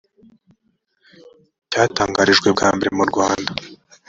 [1.71, 3.51] cyatangarijwe bwa mbere murwanda